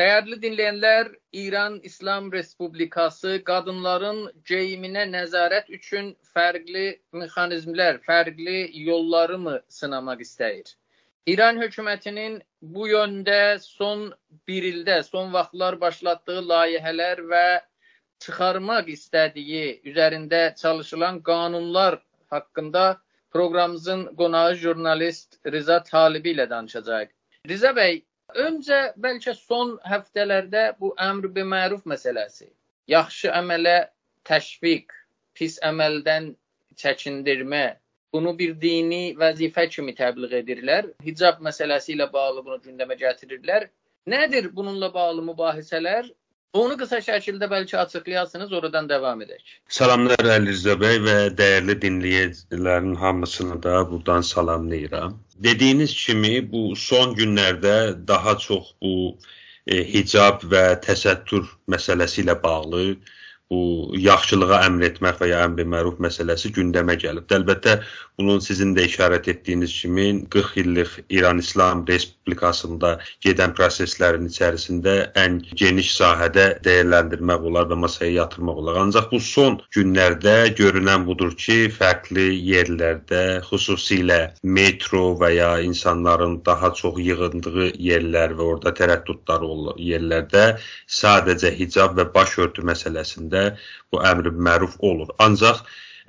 Dəyərli 0.00 0.36
dinləyənlər, 0.42 1.08
İran 1.40 1.74
İslam 1.88 2.24
Respublikası 2.32 3.34
qadınların 3.46 4.16
geyiminə 4.50 5.04
nəzarət 5.10 5.68
üçün 5.76 6.08
fərqli 6.34 6.86
mexanizmlər, 7.20 8.00
fərqli 8.08 8.56
yolları 8.88 9.36
mı 9.42 9.52
sınamaq 9.76 10.24
istəyir? 10.24 10.72
İran 11.30 11.60
hökumətinin 11.62 12.40
bu 12.74 12.88
yöndə 12.90 13.36
son 13.66 14.02
bir 14.50 14.66
ildə, 14.70 14.96
son 15.10 15.30
vaxtlar 15.36 15.76
başlatdığı 15.84 16.42
layihələr 16.48 17.22
və 17.34 17.46
çıxarmaq 18.26 18.90
istədiyi, 18.96 19.68
üzərində 19.92 20.40
çalışılan 20.62 21.20
qanunlar 21.30 22.00
haqqında 22.34 22.84
proqramımızın 23.30 24.02
qonağı 24.18 24.58
jurnalist 24.64 25.38
Riza 25.46 25.78
Talibi 25.86 26.34
ilə 26.34 26.48
danışacağıq. 26.50 27.14
Riza 27.48 27.72
bəy, 27.78 28.02
Öncə 28.44 28.78
bəlkə 29.04 29.34
son 29.38 29.74
həftələrdə 29.90 30.62
bu 30.80 30.94
əmr 31.06 31.28
bi 31.36 31.44
məruf 31.54 31.84
məsələsi, 31.92 32.48
yaxşı 32.94 33.30
əmələ 33.40 33.76
təşviq, 34.30 34.94
pis 35.38 35.58
əməldən 35.70 36.32
çəkindirmə, 36.82 37.64
bunu 38.12 38.32
bir 38.38 38.56
dini 38.60 39.02
vəzifə 39.20 39.68
kimi 39.76 39.94
təbliğ 40.00 40.40
edirlər. 40.40 40.90
Hicab 41.04 41.40
məsələsi 41.48 41.94
ilə 41.94 42.10
bağlı 42.12 42.44
bunu 42.46 42.58
gündəmə 42.66 42.98
gətirirlər. 43.04 43.68
Nədir 44.14 44.50
bununla 44.56 44.94
bağlı 44.94 45.22
mübahisələr 45.30 46.10
Onu 46.54 46.76
qısa 46.78 47.00
şəkildə 47.02 47.48
bəlkə 47.50 47.78
açıqlayasınız, 47.80 48.52
oradan 48.54 48.86
davam 48.88 49.22
edək. 49.24 49.56
Salamlar 49.76 50.28
Əlizə 50.36 50.76
bəy 50.78 51.00
və 51.02 51.14
dəyərli 51.40 51.74
dinləyicilərin 51.82 52.94
hamısını 53.00 53.56
da 53.62 53.80
burdan 53.90 54.22
salamlayıram. 54.28 55.16
Dediyiniz 55.42 55.94
kimi 56.06 56.52
bu 56.52 56.76
son 56.76 57.14
günlərdə 57.18 58.06
daha 58.08 58.36
çox 58.38 58.70
bu 58.82 59.18
e, 59.66 59.82
hicab 59.82 60.44
və 60.52 60.78
təsəttür 60.84 61.48
məsələsi 61.74 62.22
ilə 62.22 62.36
bağlı 62.42 62.84
bu 63.50 63.92
yaxşılığa 64.00 64.60
əmr 64.68 64.86
etmək 64.88 65.20
və 65.20 65.28
ya 65.30 65.42
əmr 65.46 65.68
məruf 65.74 66.00
məsələsi 66.02 66.50
gündəmə 66.56 66.96
gəlib. 67.02 67.26
Əlbəttə 67.36 67.74
bunun 68.18 68.40
sizin 68.44 68.72
də 68.76 68.86
işarət 68.88 69.28
etdiyiniz 69.32 69.74
kimi 69.80 70.06
40 70.30 70.56
illik 70.62 70.94
İran 71.10 71.42
İslam 71.42 71.84
Respublikasında 71.88 72.94
gedən 73.26 73.54
proseslərin 73.58 74.30
içərisində 74.30 74.94
ən 75.20 75.40
geniş 75.60 75.90
sahədə 75.98 76.46
dəyərləndirmək 76.64 77.48
olar 77.50 77.68
və 77.72 77.78
masaya 77.84 78.12
yatırmaq 78.22 78.62
olar. 78.64 78.80
Ancaq 78.84 79.10
bu 79.12 79.20
son 79.20 79.60
günlərdə 79.76 80.54
görünən 80.60 81.04
budur 81.08 81.36
ki, 81.36 81.58
fərqli 81.78 82.30
yerlərdə, 82.48 83.42
xüsusilə 83.50 84.20
metro 84.42 85.04
və 85.20 85.34
ya 85.34 85.50
insanların 85.68 86.40
daha 86.46 86.72
çox 86.80 87.02
yığındığı 87.02 87.74
yerlər 87.90 88.38
və 88.38 88.48
orada 88.54 88.74
tərəddüdlər 88.80 89.46
olan 89.50 89.84
yerlərdə 89.90 90.46
sadəcə 91.00 91.52
hicab 91.58 91.98
və 91.98 92.08
başörtü 92.14 92.64
məsələsində 92.64 93.33
bu 93.92 94.02
əmr 94.10 94.30
məruf 94.48 94.76
olur. 94.90 95.10
Ancaq 95.26 95.62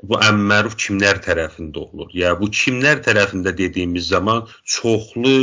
bu 0.09 0.17
əmr 0.27 0.47
məruf 0.51 0.75
kimlər 0.83 1.21
tərəfində 1.25 1.83
olur? 1.85 2.09
Ya 2.21 2.33
bu 2.39 2.49
kimlər 2.59 3.01
tərəfində 3.05 3.53
dediyimiz 3.61 4.09
zaman 4.13 4.43
çoxlu 4.75 5.35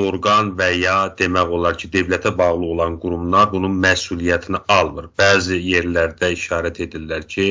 orqan 0.00 0.54
və 0.58 0.70
ya 0.78 0.96
demək 1.20 1.54
olar 1.58 1.78
ki, 1.80 1.92
dövlətə 1.94 2.34
bağlı 2.40 2.72
olan 2.74 2.98
qurumlar 3.02 3.52
bunun 3.52 3.78
məsuliyyətini 3.84 4.64
almır. 4.78 5.10
Bəzi 5.20 5.60
yerlərdə 5.72 6.32
işarət 6.36 6.82
edirlər 6.86 7.26
ki, 7.34 7.46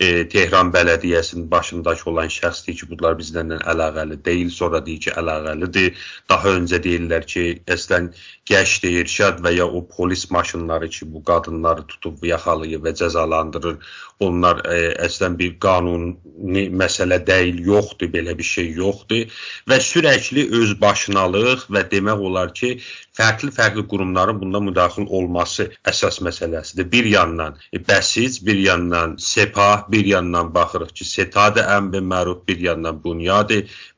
e, 0.00 0.28
Tehran 0.28 0.72
bələdiyyəsinin 0.72 1.50
başındakı 1.50 2.10
olan 2.10 2.30
şəxs 2.32 2.66
deyir 2.66 2.78
ki, 2.80 2.88
bunlar 2.92 3.18
bizlərlə 3.20 3.60
əlaqəli 3.72 4.16
deyil, 4.24 4.50
sonra 4.54 4.80
deyir 4.86 5.00
ki, 5.06 5.10
əlaqəlidir. 5.20 6.04
Daha 6.32 6.54
öncə 6.56 6.80
deyirlər 6.86 7.26
ki, 7.32 7.44
əslən 7.76 8.08
gəşt 8.50 8.86
irşad 8.88 9.42
və 9.44 9.52
ya 9.58 9.66
o 9.66 9.84
polis 9.96 10.30
maşınları 10.30 10.88
ki, 10.88 11.10
bu 11.12 11.22
qadınları 11.24 11.84
tutub 11.92 12.24
yaxalayır 12.24 12.80
və 12.86 12.94
cəzalandırır. 13.02 13.76
Onlar 14.20 14.64
e, 14.68 14.80
əslən 15.06 15.36
bir 15.38 15.54
qanuni 15.60 16.66
məsələ 16.82 17.20
deyil, 17.26 17.60
yoxdur, 17.68 18.10
belə 18.16 18.36
bir 18.38 18.48
şey 18.54 18.72
yoxdur 18.80 19.44
və 19.68 19.80
sürəkli 19.84 20.48
özbaşınalıq 20.62 21.68
və 21.76 21.84
demək 21.92 22.26
olar 22.30 22.52
ki, 22.56 22.78
fərqli-fərqli 23.20 23.86
qurumların 23.90 24.40
bunda 24.40 24.60
müdaxil 24.64 25.08
olması 25.08 25.68
əsas 25.92 26.20
məsələsidir. 26.24 26.88
Bir 26.92 27.08
yandan 27.12 27.56
e, 27.72 27.80
bəsiz, 27.90 28.40
bir 28.46 28.58
yandan 28.64 29.16
Sepah, 29.20 29.89
bir 29.92 30.04
yandan 30.04 30.54
baxırıq 30.54 30.92
ki, 30.94 31.04
SETA-da 31.04 31.64
əmr 31.76 32.04
məruf, 32.12 32.42
bir 32.48 32.60
yandan 32.64 33.00
Bunyad 33.04 33.50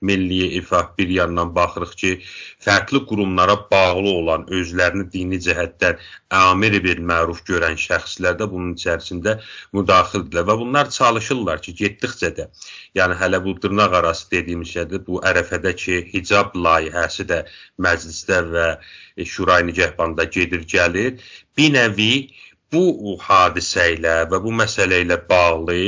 Milliyə 0.02 0.48
İfah, 0.58 0.92
bir 0.98 1.08
yandan 1.08 1.54
baxırıq 1.54 1.94
ki, 2.02 2.12
fərqli 2.66 3.04
qurumlara 3.06 3.56
bağlı 3.70 4.14
olan, 4.20 4.46
özlərini 4.58 5.08
dini 5.12 5.40
cəhətdən 5.46 6.00
əmir 6.38 6.78
bil 6.84 7.02
məruf 7.12 7.42
görən 7.48 7.76
şəxslər 7.84 8.38
də 8.40 8.48
bunun 8.50 8.74
içərisində 8.78 9.38
müdaxildirlər 9.76 10.48
və 10.50 10.58
bunlar 10.64 10.90
çalışırlar 10.90 11.62
ki, 11.64 11.76
getdikcə 11.82 12.32
də, 12.38 12.48
yəni 12.98 13.18
hələ 13.20 13.42
bu 13.44 13.56
dırnaq 13.62 13.98
arası 14.00 14.30
dediyimiz 14.30 14.74
şeydir, 14.76 15.04
bu 15.06 15.20
ərəfədəki 15.32 16.02
hicab 16.14 16.56
layihəsi 16.56 17.28
də 17.28 17.42
məclisdə 17.82 18.40
və 18.52 18.68
e, 19.16 19.24
Şuray 19.24 19.66
Nigəhbanda 19.68 20.24
gedir, 20.24 20.64
gəlir. 20.74 21.20
Bir 21.56 21.72
nəvi 21.74 22.12
bu 22.72 23.16
hadisə 23.20 23.84
ilə 23.96 24.14
və 24.30 24.38
bu 24.44 24.52
məsələ 24.60 25.02
ilə 25.04 25.18
bağlı 25.28 25.78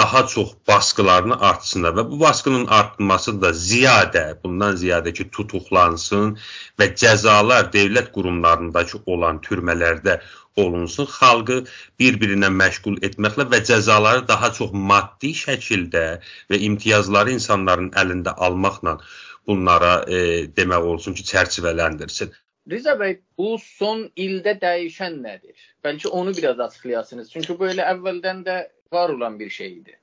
daha 0.00 0.22
çox 0.32 0.54
baskılarını 0.68 1.36
artsınlar 1.50 1.96
və 1.98 2.04
bu 2.10 2.20
baskının 2.20 2.66
artması 2.80 3.34
da 3.42 3.50
ziyadə, 3.66 4.24
bundan 4.44 4.78
ziyadə 4.82 5.12
ki, 5.12 5.28
tutuqlansın 5.36 6.36
və 6.80 6.90
cəzalar 7.02 7.68
dövlət 7.74 8.12
qurumlarındakı 8.16 9.02
olan 9.06 9.40
türmələrdə 9.46 10.20
olunsun, 10.56 11.08
xalqı 11.20 11.60
bir-birinə 12.00 12.50
məşğul 12.60 13.00
etməklə 13.08 13.46
və 13.52 13.62
cəzaları 13.70 14.26
daha 14.28 14.52
çox 14.56 14.72
maddi 14.92 15.34
şəkildə 15.44 16.06
və 16.50 16.62
imtiyazları 16.70 17.36
insanların 17.36 17.92
əlində 18.02 18.34
almaqla 18.48 18.98
bunlara 19.46 19.94
e, 20.08 20.46
demək 20.56 20.88
olsun 20.94 21.16
ki, 21.18 21.26
çərçivələndirsin. 21.32 22.32
Riza 22.68 22.92
bəy, 23.00 23.16
bu 23.38 23.54
son 23.62 24.04
ildə 24.20 24.52
dəyişən 24.60 25.16
nədir? 25.24 25.56
Bəlkə 25.84 26.08
onu 26.08 26.36
biraz 26.36 26.60
açıqlayasınız. 26.60 27.30
Çünki 27.32 27.56
bu 27.58 27.70
elə 27.70 27.86
əvvəldən 27.94 28.44
də 28.44 28.56
var 28.92 29.08
olan 29.08 29.38
bir 29.38 29.50
şey 29.50 29.72
idi. 29.72 29.96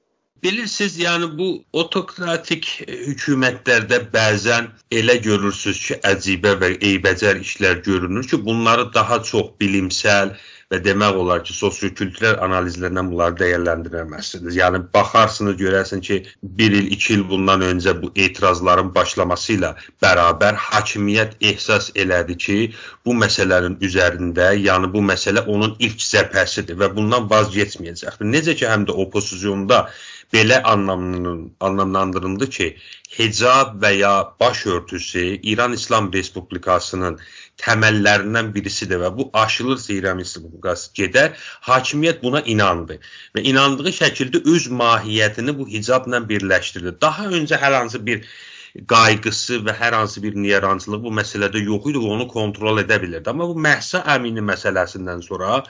Bilirsiniz, 0.44 1.00
yəni 1.02 1.28
bu 1.38 1.48
otokratik 1.74 2.68
hökumətlərdə 2.88 4.00
bəzən 4.14 4.68
elə 4.94 5.16
görürsüz 5.28 5.80
ki, 5.86 5.98
əcibə 6.12 6.54
və 6.62 6.70
eybəcər 6.90 7.40
işlər 7.42 7.82
görünür 7.88 8.28
ki, 8.30 8.44
bunları 8.46 8.94
daha 8.94 9.18
çox 9.24 9.50
bilimsəl, 9.62 10.36
və 10.72 10.80
demək 10.84 11.16
olar 11.22 11.44
ki, 11.48 11.54
sosio-kültürel 11.56 12.36
analizlərdən 12.44 13.12
bunları 13.12 13.38
dəyərləndirməlisiniz. 13.40 14.58
Yəni 14.60 14.82
baxarsınız, 14.96 15.56
görərsiniz 15.62 16.08
ki, 16.08 16.18
1 16.60 16.76
il, 16.80 16.90
2 16.96 17.14
il 17.16 17.24
bundan 17.30 17.64
öncə 17.70 17.94
bu 18.02 18.12
etirazların 18.26 18.92
başlaması 18.96 19.56
ilə 19.56 19.72
bərabər 20.04 20.60
hakimiyyət 20.68 21.38
ehsas 21.52 21.92
elədi 21.96 22.38
ki, 22.46 22.58
bu 23.08 23.16
məsələnin 23.16 23.80
üzərində, 23.88 24.52
yəni 24.60 24.92
bu 24.92 25.04
məsələ 25.12 25.46
onun 25.48 25.78
ilk 25.80 26.04
zəpəsidir 26.04 26.80
və 26.84 26.92
bundan 26.98 27.30
vaz 27.32 27.54
keçməyəcəkdir. 27.56 28.32
Necə 28.36 28.58
ki, 28.60 28.68
həm 28.68 28.90
də 28.90 29.00
opozisiyonda 29.06 29.86
belə 30.34 30.62
anlamlandırıldı 30.64 32.50
ki, 32.50 32.68
hicab 33.18 33.78
və 33.84 33.92
ya 33.96 34.14
baş 34.40 34.66
örtüsü 34.66 35.20
İran 35.52 35.74
İslam 35.74 36.12
Respublikasının 36.14 37.20
təməllərindən 37.62 38.52
birisidir 38.56 39.00
və 39.02 39.14
bu 39.18 39.30
aşılırsa 39.34 39.94
İran 39.94 40.20
Respublikası 40.24 40.92
gedər, 41.00 41.32
hakimiyyət 41.70 42.22
buna 42.24 42.42
inandı 42.42 43.00
və 43.38 43.46
inandığı 43.54 43.96
şəkildə 44.02 44.44
öz 44.56 44.68
mahiyyətini 44.82 45.58
bu 45.58 45.68
hicabla 45.72 46.22
birləşdirdi. 46.30 46.98
Daha 47.02 47.32
öncə 47.40 47.62
hər 47.64 47.80
hansı 47.80 48.06
bir 48.06 48.28
qayğısı 48.92 49.62
və 49.66 49.74
hər 49.80 49.96
hansı 49.96 50.22
bir 50.24 50.36
niyarançılığı 50.36 51.04
bu 51.04 51.14
məsələdə 51.20 51.64
yox 51.64 51.90
idi 51.92 51.98
onu 52.14 52.28
kontrol 52.28 52.78
edə 52.84 53.00
bilirdi. 53.02 53.30
Amma 53.30 53.48
bu 53.50 53.56
Məhsa 53.68 54.04
Əmini 54.16 54.44
məsələsindən 54.52 55.24
sonra 55.26 55.64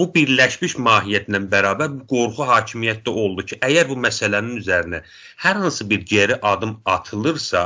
bu 0.00 0.06
birləşmiş 0.14 0.74
mahiyyətlə 0.86 1.42
bərabər 1.54 1.90
bu 1.96 2.06
qorxu 2.12 2.46
hakimiyyətdə 2.50 3.16
oldu 3.24 3.44
ki, 3.50 3.58
əgər 3.70 3.90
bu 3.90 3.98
məsələnin 4.06 4.62
üzərinə 4.62 5.02
hər 5.44 5.60
hansı 5.64 5.90
bir 5.90 6.06
geri 6.12 6.38
adım 6.52 6.78
atılırsa, 6.94 7.64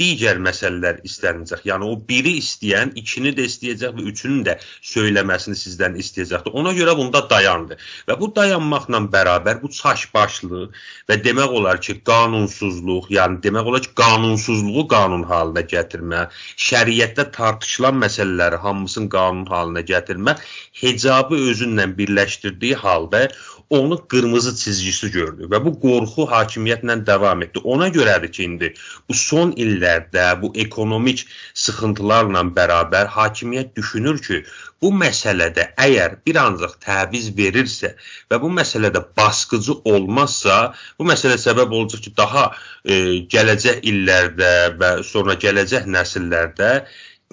digər 0.00 0.38
məsələlər 0.40 1.02
istəniləcək. 1.04 1.64
Yəni 1.68 1.88
o 1.92 1.96
biri 2.08 2.36
istəyən 2.40 2.94
ikini 3.00 3.32
də 3.36 3.44
istəyəcək 3.50 3.96
və 3.96 4.04
üçünün 4.12 4.44
də 4.46 4.54
söyləməsini 4.92 5.58
sizdən 5.60 5.98
istəyəcəkdir. 6.00 6.54
Ona 6.56 6.72
görə 6.78 6.94
bunda 6.96 7.22
dayandı. 7.30 7.76
Və 8.08 8.16
bu 8.20 8.30
dayanmaqla 8.36 9.02
bərabər 9.12 9.60
bu 9.62 9.68
çaşbaşlıq 9.76 10.80
və 11.10 11.18
demək 11.26 11.56
olar 11.60 11.80
ki, 11.84 11.98
qanunsuzluq, 12.08 13.10
yəni 13.16 13.40
demək 13.44 13.68
olar 13.72 13.84
ki, 13.84 13.92
qanunsuzluğu 14.00 14.86
qanun 14.94 15.26
halına 15.28 15.66
gətirmə, 15.74 16.26
şəriətdə 16.68 17.28
tartışılan 17.36 18.00
məsələləri 18.04 18.60
hamısını 18.64 19.12
qanun 19.12 19.46
halına 19.52 19.84
gətirmə, 19.92 20.36
hicabı 20.82 21.42
özü 21.50 21.69
sizinlə 21.70 21.96
birləşdirdiyi 21.96 22.74
halda 22.74 23.28
onu 23.70 23.96
qırmızı 24.08 24.56
çizgisi 24.56 25.10
gördü 25.10 25.46
və 25.46 25.60
bu 25.64 25.72
qorxu 25.80 26.26
hakimiyyətlə 26.26 27.06
davam 27.06 27.42
etdi. 27.42 27.60
Ona 27.64 27.88
görədir 27.88 28.32
ki, 28.32 28.42
indi 28.44 28.74
bu 29.08 29.14
son 29.14 29.52
illərdə 29.52 30.42
bu 30.42 30.50
ekonomik 30.56 31.26
sıxıntılarla 31.54 32.42
bərabər 32.56 33.06
hakimiyyət 33.06 33.76
düşünür 33.76 34.18
ki, 34.18 34.42
bu 34.82 34.90
məsələdə 34.90 35.68
əgər 35.78 36.16
bir 36.26 36.36
ancaq 36.42 36.80
təviz 36.82 37.30
verirsə 37.36 37.94
və 38.30 38.40
bu 38.42 38.50
məsələdə 38.50 39.04
basqıcı 39.16 39.78
olmazsa, 39.84 40.74
bu 40.98 41.06
məsələ 41.06 41.38
səbəb 41.38 41.70
olacaq 41.70 42.02
ki, 42.08 42.14
daha 42.16 42.50
e, 42.84 43.22
gələcək 43.30 43.84
illərdə 43.86 44.50
və 44.80 44.90
sonra 45.06 45.38
gələcək 45.38 45.86
nəsillərdə 45.86 46.72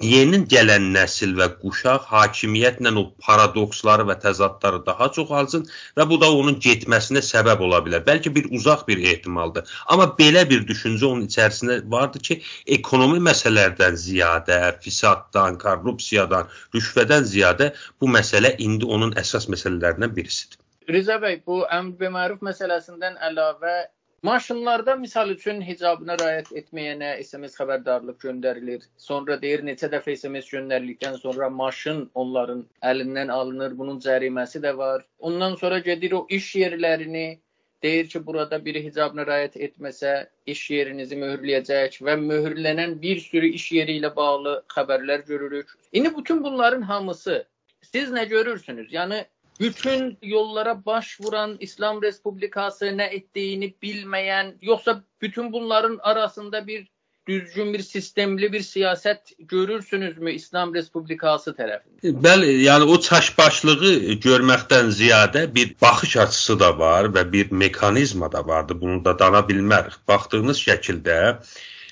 yeni 0.02 0.38
gələn 0.46 0.84
nəsil 0.94 1.32
və 1.38 1.48
quşaq 1.62 2.04
hakimiyyətlə 2.12 2.92
o 3.00 3.02
paradoksları 3.24 4.04
və 4.10 4.14
təzadları 4.22 4.84
daha 4.86 5.08
çox 5.16 5.30
alsın 5.40 5.64
və 5.98 6.06
bu 6.10 6.20
da 6.22 6.30
onun 6.30 6.60
getməsinə 6.66 7.22
səbəb 7.28 7.64
ola 7.66 7.80
bilər. 7.86 8.04
Bəlkə 8.06 8.34
bir 8.34 8.46
uzaq 8.54 8.86
bir 8.88 9.02
ehtimaldır. 9.12 9.66
Amma 9.86 10.06
belə 10.20 10.44
bir 10.50 10.62
düşüncə 10.68 11.04
onun 11.10 11.26
içərisində 11.26 11.80
vardı 11.90 12.22
ki, 12.30 12.38
ekonomi 12.78 13.18
məsələlərdən 13.26 13.98
ziyadə, 13.98 14.60
fisaddan, 14.84 15.58
korrupsiyadan, 15.58 16.46
rüşvədən 16.74 17.26
ziyadə 17.34 17.72
bu 18.00 18.06
məsələ 18.06 18.54
indi 18.58 18.86
onun 18.86 19.14
əsas 19.18 19.50
məsələlərindən 19.50 20.14
birisidir. 20.14 20.62
Riza 20.88 21.18
bəy, 21.20 21.42
bu 21.44 21.64
əmr 21.68 21.98
be 21.98 22.08
məruf 22.14 22.44
məsələsindən 22.46 23.18
əlavə 23.26 23.74
Maşınlarda 24.22 24.96
misal 24.96 25.30
üçün 25.30 25.60
hicabına 25.62 26.16
riayət 26.18 26.48
etməyənə 26.60 27.10
SMS 27.22 27.52
xəbərdarlıq 27.60 28.16
göndərilir. 28.24 28.86
Sonra 28.98 29.36
deyir 29.42 29.62
neçə 29.68 29.86
dəfə 29.92 30.16
SMS 30.18 30.48
göndərildikdən 30.54 31.20
sonra 31.22 31.48
maşın 31.58 32.00
onların 32.14 32.64
əlindən 32.90 33.30
alınır. 33.30 33.76
Bunun 33.78 34.00
cəriməsi 34.02 34.62
də 34.64 34.72
var. 34.76 35.04
Ondan 35.18 35.54
sonra 35.54 35.78
gedir 35.78 36.16
o 36.18 36.26
iş 36.28 36.48
yerlərini 36.56 37.38
deyir 37.82 38.08
ki, 38.08 38.26
burada 38.26 38.58
biri 38.64 38.82
hicabına 38.88 39.22
riayət 39.28 39.60
etməsə 39.68 40.16
iş 40.46 40.64
yerinizi 40.70 41.20
möhürləyəcək 41.22 42.02
və 42.08 42.18
möhürlənən 42.24 42.98
bir 43.02 43.22
sürü 43.22 43.54
iş 43.60 43.70
yeri 43.72 44.00
ilə 44.00 44.10
bağlı 44.16 44.62
xəbərlər 44.74 45.26
görürük. 45.30 45.70
İndi 45.92 46.16
bütün 46.16 46.44
bunların 46.44 46.82
hamısı 46.82 47.44
siz 47.92 48.10
nə 48.10 48.28
görürsünüz? 48.28 48.92
Yəni 48.92 49.24
bütün 49.60 50.18
yollara 50.22 50.84
başvuran 50.86 51.56
İslam 51.60 52.02
Respublikası 52.02 52.96
ne 52.96 53.04
ettiğini 53.04 53.74
bilmeyen 53.82 54.54
yoksa 54.62 55.04
bütün 55.22 55.52
bunların 55.52 55.98
arasında 56.02 56.66
bir 56.66 56.88
düzgün 57.28 57.74
bir 57.74 57.82
sistemli 57.82 58.52
bir 58.52 58.60
siyaset 58.60 59.18
görürsünüz 59.38 60.18
mü 60.18 60.32
İslam 60.32 60.74
Respublikası 60.74 61.52
tərəfindən? 61.58 62.22
Bəli, 62.24 62.54
yəni 62.64 62.88
o 62.88 62.96
çaşbaşlığı 63.00 63.92
görməkdən 64.24 64.88
ziyadə 65.00 65.42
bir 65.54 65.74
baxış 65.82 66.16
açısı 66.24 66.60
da 66.60 66.78
var 66.78 67.10
və 67.16 67.26
bir 67.32 67.50
mexanizma 67.50 68.32
da 68.32 68.46
vardı. 68.46 68.80
Bunu 68.80 69.04
da 69.04 69.18
dana 69.18 69.44
bilmərik. 69.50 69.98
Baxdığınız 70.08 70.62
şəkildə, 70.68 71.18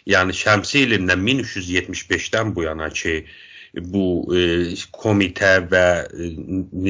yəni 0.09 0.37
şəmsi 0.41 0.87
ilindən 0.87 1.29
1375-dən 1.29 2.55
bu 2.55 2.65
yana 2.71 2.89
ki, 2.91 3.27
bu 3.77 4.05
e, 4.33 4.43
komitə 4.97 5.53
və 5.71 5.85
e, 6.09 6.31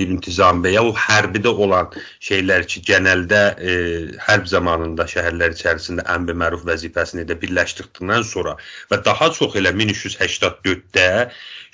intizam 0.05 0.63
və 0.65 0.75
ya 0.77 0.85
o 0.87 0.93
hərbidə 0.95 1.51
olan 1.51 1.91
şeylər 2.23 2.67
ki, 2.71 2.83
genəldə 2.87 3.43
e, 3.59 3.75
hərb 4.23 4.47
zamanında 4.51 5.09
şəhərlər 5.11 5.57
içərisində 5.57 6.07
əmr 6.15 6.39
məruf 6.43 6.65
vəzifəsini 6.69 7.27
də 7.27 7.39
birləşdirdikdən 7.43 8.27
sonra 8.27 8.57
və 8.93 9.01
daha 9.07 9.33
çox 9.35 9.59
elə 9.59 9.75
1384-də 9.75 11.11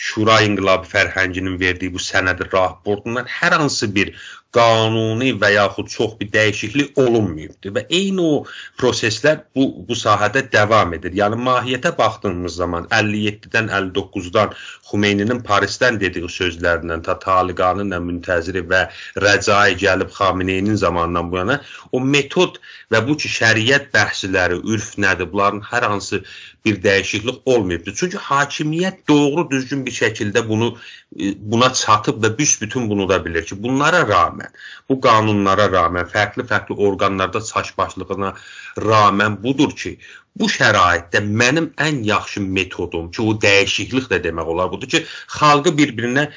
Şura 0.02 0.40
İnqilabı 0.46 0.88
fərhənginin 0.92 1.58
verdiyi 1.60 1.92
bu 1.96 2.00
sənəd 2.02 2.40
raportundan 2.52 3.28
hər 3.40 3.58
hansı 3.60 3.88
bir 3.98 4.14
qanuni 4.56 5.30
və 5.40 5.48
yaxud 5.54 5.88
çox 5.88 6.16
bir 6.20 6.28
dəyişiklik 6.32 6.98
olunmayıbdır 7.00 7.72
və 7.76 7.82
eyni 7.98 8.24
o 8.24 8.32
proseslər 8.80 9.38
bu 9.56 9.64
bu 9.88 9.96
sahədə 9.96 10.42
davam 10.52 10.92
edir. 10.96 11.14
Yəni 11.20 11.38
mahiyyətə 11.46 11.94
baxdığımız 11.98 12.58
zaman 12.60 12.88
57-dən 12.98 13.70
59-dan 13.78 14.52
Xumeyninin 14.90 15.40
Parisdən 15.48 16.00
dediyi 16.02 16.28
sözlərlə 16.36 17.00
ta 17.06 17.16
Taliqanın 17.24 17.96
müntəziri 18.08 18.64
və 18.74 18.82
Rəcai 19.24 19.78
gəlib 19.84 20.12
Xameneyinin 20.18 20.76
zamanından 20.84 21.32
bu 21.32 21.40
yana 21.40 21.60
o 21.92 22.00
metod 22.00 22.60
və 22.92 23.00
bu 23.08 23.16
ki 23.16 23.32
şəriət 23.38 23.88
bəhsləri, 23.96 24.60
ürf 24.74 24.98
nədir, 25.00 25.32
bunların 25.32 25.64
hər 25.72 25.88
hansı 25.94 26.24
bir 26.64 26.82
dəyişiklik 26.82 27.42
olmayıbdır. 27.44 27.94
Çünki 27.94 28.16
hakimiyyət 28.16 29.08
doğru 29.08 29.50
düzgün 29.50 29.86
bir 29.86 29.92
şəkildə 29.92 30.48
bunu 30.48 30.76
e, 31.18 31.34
buna 31.38 31.72
çatıb 31.72 32.22
və 32.24 32.38
büsbütün 32.38 32.90
bunu 32.90 33.08
da 33.08 33.24
bilir 33.24 33.46
ki, 33.46 33.62
bunlara 33.62 34.08
rağmen, 34.08 34.48
bu 34.88 35.00
qanunlara 35.00 35.72
rağmen, 35.72 36.06
fərqli-fərqli 36.14 36.76
orqanlarda 36.76 37.44
çaşbaşlığına 37.44 38.34
rağmen 38.78 39.42
budur 39.42 39.76
ki, 39.76 39.98
bu 40.38 40.48
şəraitdə 40.48 41.20
mənim 41.42 41.66
ən 41.86 42.00
yaxşı 42.08 42.40
metodum 42.40 43.10
ki, 43.10 43.22
o 43.22 43.34
dəyişiklik 43.42 44.08
də 44.12 44.22
demək 44.24 44.54
olar 44.54 44.70
budur 44.72 44.88
ki, 44.94 45.02
xalqı 45.38 45.74
bir-birinə 45.80 46.28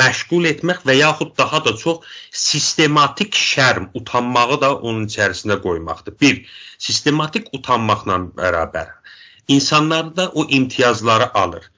məşğul 0.00 0.48
etmək 0.54 0.82
və 0.88 0.96
yaxud 0.98 1.36
daha 1.38 1.64
da 1.64 1.76
çox 1.76 2.00
sistematik 2.32 3.36
şərm, 3.36 3.92
utanmağı 3.94 4.60
da 4.60 4.74
onun 4.74 5.06
içərisində 5.06 5.60
qoymaqdır. 5.62 6.18
Bir, 6.20 6.42
sistematik 6.78 7.52
utanmaqla 7.52 8.18
bərabər 8.40 9.03
insanlarda 9.48 10.28
o 10.34 10.46
imtiyazları 10.48 11.34
alır. 11.34 11.70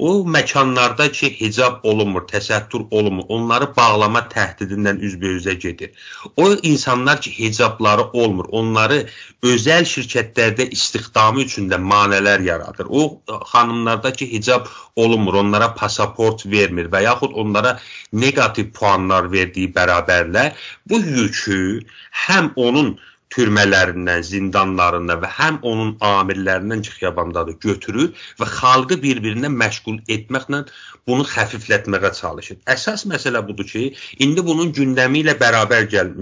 O 0.00 0.24
məkanlarda 0.24 1.10
ki, 1.12 1.28
hicab 1.40 1.82
olunmur, 1.84 2.22
təsəttür 2.30 2.86
olunmur, 2.90 3.24
onları 3.36 3.66
bağlama 3.76 4.22
təhdidindən 4.32 5.00
üzbəyüzə 5.08 5.54
gedir. 5.64 5.90
O 6.36 6.46
insanlar 6.62 7.20
ki, 7.20 7.32
hicabları 7.38 8.06
olmur, 8.22 8.46
onları 8.60 9.00
özəl 9.42 9.84
şirkətlərdə 9.90 10.68
istihdamı 10.76 11.42
üçün 11.42 11.68
də 11.72 11.80
manələr 11.92 12.46
yaradır. 12.46 12.86
O 12.88 13.20
xanımlarda 13.52 14.12
ki, 14.12 14.30
hicab 14.32 14.72
olunmur, 14.96 15.34
onlara 15.42 15.74
pasaport 15.74 16.46
vermir 16.46 16.88
və 16.94 17.04
yaxud 17.08 17.36
onlara 17.44 17.76
neqativ 18.12 18.72
puanlar 18.80 19.28
verdiyi 19.32 19.74
bərabərlə 19.74 20.52
bu 20.88 21.02
yükü 21.02 21.60
həm 22.26 22.52
onun 22.56 22.94
türmələrindən, 23.34 24.22
zindanlarından 24.26 25.20
və 25.22 25.30
həm 25.38 25.58
onun 25.70 25.92
amirlərindən 26.06 26.82
ki, 26.86 26.94
xiyabandadır, 26.98 27.58
götürür 27.62 28.08
və 28.40 28.48
xalqı 28.58 28.98
bir-birinə 29.04 29.50
məşğul 29.54 30.00
etməklə 30.16 30.64
bunu 31.08 31.26
xəfiflətməyə 31.32 32.12
çalışır. 32.20 32.60
Əsas 32.74 33.06
məsələ 33.10 33.42
budur 33.46 33.68
ki, 33.70 33.84
indi 34.26 34.44
bunun 34.46 34.72
gündəmi 34.76 35.24
ilə 35.24 35.36
bərabər 35.40 35.86
gəl 35.94 36.14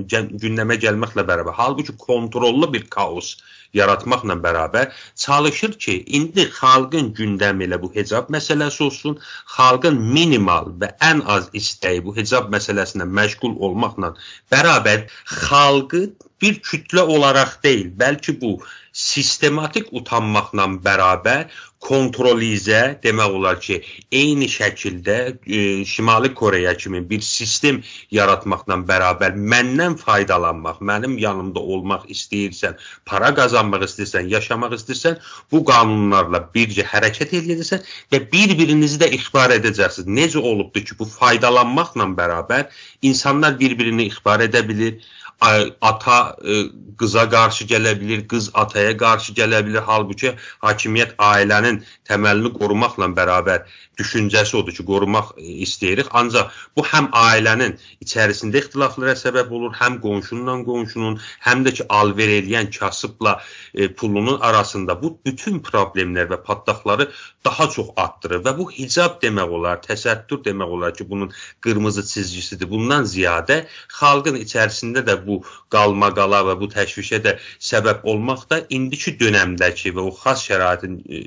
gündəmə 0.45 0.79
gəlməklə 0.85 1.25
bərabər, 1.29 1.57
halbuki 1.57 1.97
kontrollu 2.09 2.73
bir 2.73 2.87
kaos 2.93 3.37
yaratmaqla 3.75 4.37
bərabər 4.45 4.93
çalışır 5.25 5.75
ki, 5.85 5.97
indi 6.19 6.47
xalqın 6.59 7.13
gündəmi 7.19 7.69
ilə 7.69 7.81
bu 7.83 7.91
hicab 7.95 8.31
məsələsi 8.35 8.83
olsun, 8.89 9.19
xalqın 9.57 10.01
minimal 10.15 10.73
və 10.81 10.93
ən 11.11 11.25
az 11.37 11.51
istəyi 11.61 12.05
bu 12.05 12.17
hicab 12.17 12.49
məsələsinə 12.55 13.09
məşğul 13.21 13.59
olmaqla 13.69 14.15
bərabər 14.53 15.07
xalqı 15.45 16.09
bir 16.43 16.61
kütlə 16.63 17.03
olaraq 17.15 17.59
deyil, 17.65 17.89
bəlkə 18.01 18.39
bu 18.41 18.59
sistematik 18.93 19.93
utanmaqla 19.93 20.67
bərabər 20.85 21.49
kontrolizə 21.83 22.99
demək 23.03 23.35
olar 23.39 23.59
ki, 23.63 23.79
eyni 24.11 24.49
şəkildə 24.51 25.17
e, 25.47 25.61
Şimali 25.87 26.33
Koreya 26.35 26.73
kimi 26.77 27.05
bir 27.11 27.23
sistem 27.23 27.79
yaratmaqla 28.15 28.81
bərabər 28.89 29.37
məndən 29.39 29.95
faydalanmaq, 30.01 30.81
mənim 30.91 31.15
yanımda 31.23 31.63
olmaq 31.63 32.09
istəyirsən, 32.11 32.75
para 33.07 33.31
qazanmaq 33.37 33.87
istəyirsən, 33.87 34.27
yaşamaq 34.35 34.75
istəyirsən, 34.79 35.21
bu 35.53 35.63
qanunlarla 35.69 36.43
bircə 36.55 36.87
hərəkət 36.89 37.37
edəcəksən 37.43 37.87
və 38.13 38.25
bir-birinizi 38.33 38.99
də 39.05 39.13
ixbar 39.21 39.55
edəcəksiniz. 39.61 40.11
Necə 40.19 40.43
olubdu 40.43 40.83
ki, 40.83 40.99
bu 40.99 41.07
faydalanmaqla 41.15 42.11
bərabər 42.19 42.67
insanlar 43.07 43.55
bir-birini 43.61 44.11
ixbar 44.11 44.43
edə 44.49 44.67
bilir, 44.67 44.99
ata 45.41 46.37
e, 46.45 46.63
qıza 46.99 47.25
qarşı 47.31 47.67
gələ 47.71 47.95
bilər, 48.01 48.25
qız 48.31 48.51
ataya 48.59 48.97
qarşı 48.99 49.35
gələ 49.39 49.63
bilər. 49.67 49.85
Halbuki 49.87 50.35
hakimiyyət 50.65 51.15
ailənin 51.23 51.83
təməlini 52.09 52.51
qorumaqla 52.59 53.07
bərabər 53.15 53.67
düşüncəsi 53.99 54.57
odur 54.59 54.75
ki, 54.75 54.85
qorumaq 54.87 55.31
e, 55.39 55.47
istəyirik. 55.67 56.11
Ancaq 56.19 56.51
bu 56.77 56.85
həm 56.87 57.11
ailənin 57.15 57.77
içərisində 58.05 58.63
ixtilaflara 58.63 59.15
səbəb 59.19 59.53
olur, 59.55 59.75
həm 59.79 60.01
qonşununla 60.03 60.57
qonşunun, 60.67 61.21
həm 61.47 61.65
də 61.67 61.75
ki, 61.79 61.87
alver 62.01 62.35
edən 62.41 62.73
kasıbla 62.75 63.39
e, 63.75 63.89
pulunun 63.95 64.41
arasında 64.41 64.99
bu 65.03 65.15
bütün 65.27 65.63
problemlər 65.63 66.31
və 66.33 66.41
patlaqları 66.43 67.09
daha 67.47 67.69
çox 67.71 67.95
artdırır 67.97 68.43
və 68.47 68.57
bu 68.59 68.71
hicab 68.75 69.23
demək 69.23 69.55
olar, 69.59 69.83
təsəttür 69.87 70.43
demək 70.45 70.75
olar 70.79 70.95
ki, 70.99 71.07
bunun 71.11 71.33
qırmızı 71.63 72.07
çizgisidir. 72.11 72.71
Bundan 72.71 73.07
ziyadə 73.07 73.65
xalqın 74.01 74.43
içərisində 74.43 75.07
də 75.07 75.19
bu 75.29 75.39
qalmaqala 75.75 76.43
və 76.49 76.59
bu 76.61 76.69
təşvişə 76.73 77.21
də 77.27 77.37
səbəb 77.71 78.05
olmaq 78.13 78.47
da 78.51 78.61
indiki 78.79 79.15
dövrəmdəki 79.21 79.95
və 79.97 80.05
o 80.09 80.13
xas 80.23 80.45
şəraitin 80.49 80.99
e, 81.05 81.23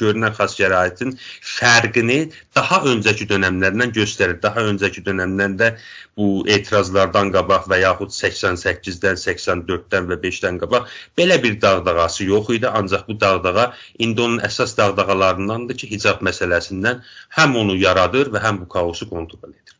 görünən 0.00 0.34
xas 0.38 0.56
şəraitin 0.60 1.14
fərqini 1.54 2.18
daha 2.56 2.82
öncəki 2.92 3.28
dövrlərdən 3.30 3.94
göstərir. 3.98 4.40
Daha 4.42 4.66
öncəki 4.70 5.04
dövrlərdə 5.06 5.74
bu 6.16 6.44
etirazlardan 6.56 7.32
qabaq 7.34 7.68
və 7.70 7.80
yaxud 7.82 8.14
88-dən, 8.14 9.18
84-dən 9.18 10.10
və 10.10 10.18
5-dən 10.26 10.60
qabaq 10.62 10.90
belə 11.18 11.40
bir 11.42 11.60
dağdağası 11.60 12.28
yox 12.30 12.50
idi. 12.58 12.68
Ancaq 12.68 13.08
bu 13.08 13.18
dağdağa 13.20 13.70
indi 13.98 14.26
onun 14.26 14.42
əsas 14.48 14.76
dağdağalarındandır 14.78 15.80
ki, 15.82 15.90
hicab 15.94 16.22
məsələsindən 16.28 17.02
həm 17.38 17.56
onu 17.62 17.78
yaradır 17.78 18.32
və 18.34 18.42
həm 18.46 18.62
bu 18.64 18.68
kaosu 18.76 19.10
kontrol 19.10 19.50
edir. 19.50 19.78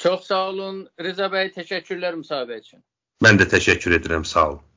Çox 0.00 0.24
sağ 0.26 0.44
olun 0.50 0.76
Rıza 1.04 1.28
bəy, 1.32 1.50
təşəkkürlər 1.56 2.16
müsahibə 2.22 2.56
üçün. 2.62 2.80
Mən 3.24 3.36
də 3.40 3.46
təşəkkür 3.52 3.98
edirəm, 3.98 4.24
sağ 4.24 4.48
olun. 4.50 4.60